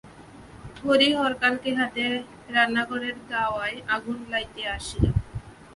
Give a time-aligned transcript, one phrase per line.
[0.79, 2.05] হরিহর কলকে হাতে
[2.55, 5.05] রান্নাঘরের দাওয়ায় আগুন লাইতে আসিল।